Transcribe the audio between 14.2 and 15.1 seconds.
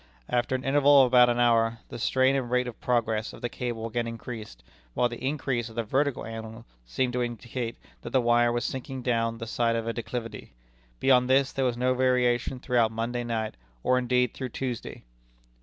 through Tuesday."